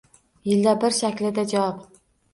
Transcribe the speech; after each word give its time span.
Yilda 0.51 0.73
bir 0.85 0.97
shaklida 1.01 1.47
javob 1.55 1.87